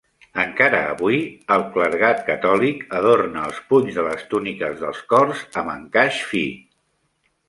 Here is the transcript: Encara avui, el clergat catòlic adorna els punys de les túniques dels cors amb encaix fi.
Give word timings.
Encara 0.43 0.77
avui, 0.91 1.17
el 1.55 1.65
clergat 1.75 2.23
catòlic 2.29 2.81
adorna 2.99 3.43
els 3.49 3.59
punys 3.73 3.99
de 3.99 4.05
les 4.07 4.23
túniques 4.31 4.79
dels 4.81 5.03
cors 5.13 5.45
amb 5.63 5.75
encaix 5.75 6.23
fi. 6.31 6.43